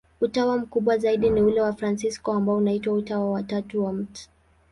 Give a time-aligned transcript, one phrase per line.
[0.21, 4.29] Utawa mkubwa zaidi ni ule wa Wafransisko, ambao unaitwa Utawa wa Tatu wa Mt.